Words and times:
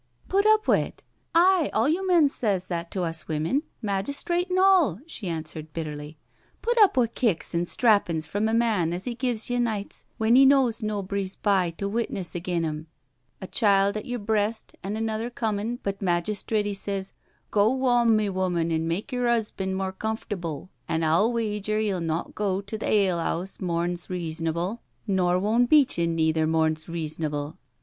"Put 0.29 0.47
up 0.47 0.65
wi't 0.67 1.03
I 1.35 1.65
Aye, 1.65 1.69
all 1.73 1.87
you 1.87 2.07
men 2.07 2.27
sez 2.27 2.65
that 2.65 2.89
to 2.89 3.03
us 3.03 3.27
women— 3.27 3.61
majistrit 3.83 4.49
an' 4.49 4.57
all," 4.57 4.99
she 5.05 5.27
answered 5.27 5.73
bitterly." 5.73 6.17
Put 6.63 6.75
up 6.79 6.97
wi' 6.97 7.05
kicks 7.05 7.53
an' 7.53 7.67
strappin's 7.67 8.25
from 8.25 8.47
a 8.49 8.53
man 8.55 8.93
as 8.93 9.07
'e 9.07 9.13
gives 9.13 9.51
ye 9.51 9.59
nights 9.59 10.05
when 10.17 10.35
'e 10.35 10.43
knows 10.43 10.81
nobry's 10.81 11.35
by 11.35 11.69
to 11.77 11.87
witness 11.87 12.35
agen 12.35 12.65
'im— 12.65 12.87
a 13.41 13.45
child 13.45 13.95
at 13.95 14.07
yer 14.07 14.17
breast 14.17 14.75
an' 14.81 14.95
another 14.97 15.29
comin', 15.29 15.77
but 15.83 15.99
magistrit, 16.01 16.65
'e 16.65 16.73
sez,' 16.73 17.13
go 17.51 17.69
wom 17.69 18.15
me 18.15 18.27
woman 18.27 18.71
an' 18.71 18.87
mak' 18.87 19.11
yer 19.11 19.25
'usban' 19.27 19.75
more 19.75 19.93
comftable 19.93 20.69
an' 20.89 21.03
I'll 21.03 21.31
wager 21.31 21.77
'e'U 21.77 21.99
not 22.01 22.33
go 22.33 22.59
to 22.59 22.75
th' 22.75 22.81
ale 22.83 23.19
'ouse 23.19 23.59
mom's 23.61 24.09
reasonable, 24.09 24.81
nor 25.05 25.37
won' 25.37 25.67
beat 25.67 25.99
ye 25.99 26.07
neither 26.07 26.47
morn's 26.47 26.89
reasonable!' 26.89 27.59